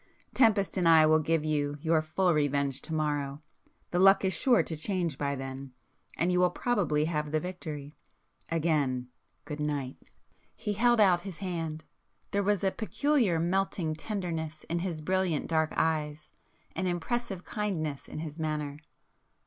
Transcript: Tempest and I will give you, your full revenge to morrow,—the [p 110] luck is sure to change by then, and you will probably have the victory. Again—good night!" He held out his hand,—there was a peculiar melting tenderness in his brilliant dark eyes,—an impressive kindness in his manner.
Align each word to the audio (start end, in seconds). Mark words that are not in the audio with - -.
Tempest 0.33 0.77
and 0.77 0.89
I 0.89 1.05
will 1.05 1.19
give 1.19 1.45
you, 1.45 1.77
your 1.79 2.01
full 2.01 2.33
revenge 2.33 2.81
to 2.81 2.93
morrow,—the 2.95 3.97
[p 3.99 4.03
110] 4.03 4.03
luck 4.03 4.25
is 4.25 4.33
sure 4.33 4.63
to 4.63 4.75
change 4.75 5.19
by 5.19 5.35
then, 5.35 5.73
and 6.17 6.31
you 6.31 6.39
will 6.39 6.49
probably 6.49 7.05
have 7.05 7.29
the 7.31 7.39
victory. 7.39 7.95
Again—good 8.49 9.59
night!" 9.59 9.97
He 10.55 10.73
held 10.73 10.99
out 10.99 11.21
his 11.21 11.37
hand,—there 11.37 12.41
was 12.41 12.63
a 12.63 12.71
peculiar 12.71 13.39
melting 13.39 13.93
tenderness 13.93 14.63
in 14.67 14.79
his 14.79 15.01
brilliant 15.01 15.45
dark 15.45 15.71
eyes,—an 15.77 16.87
impressive 16.87 17.43
kindness 17.45 18.07
in 18.07 18.17
his 18.17 18.39
manner. 18.39 18.79